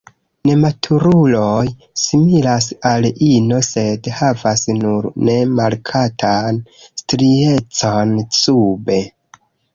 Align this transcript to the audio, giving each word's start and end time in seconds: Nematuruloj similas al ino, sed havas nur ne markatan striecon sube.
Nematuruloj 0.49 1.67
similas 2.03 2.67
al 2.91 3.05
ino, 3.27 3.59
sed 3.67 4.09
havas 4.21 4.65
nur 4.79 5.09
ne 5.29 5.37
markatan 5.61 6.61
striecon 7.05 8.19
sube. 8.41 9.01